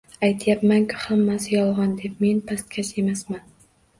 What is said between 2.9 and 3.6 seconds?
emasman